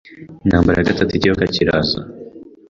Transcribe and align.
Intambara 0.45 0.77
ya 0.79 0.87
gatatu 0.89 1.11
Ikiyoka 1.13 1.43
kiraza 1.53 1.99